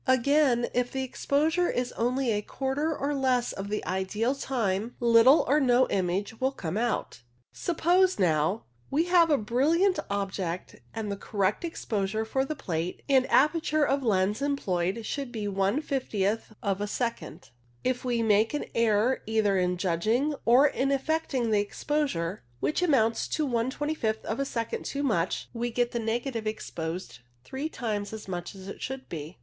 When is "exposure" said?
1.03-1.69, 11.63-12.25, 22.39-22.43